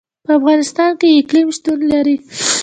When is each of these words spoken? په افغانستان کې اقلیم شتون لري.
په 0.25 0.31
افغانستان 0.39 0.91
کې 0.99 1.07
اقلیم 1.21 1.47
شتون 1.57 1.79
لري. 1.91 2.15